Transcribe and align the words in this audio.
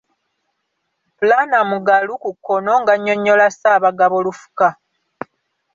Planner 1.17 1.63
Mugalu 1.69 2.13
ku 2.23 2.29
kkono 2.35 2.73
ng’annyonnyola 2.81 3.45
Ssaabagabo 3.53 4.17
Lufuka. 4.25 4.67